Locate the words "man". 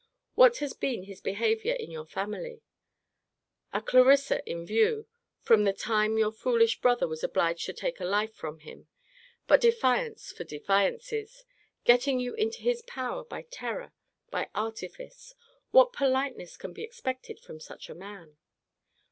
17.93-18.37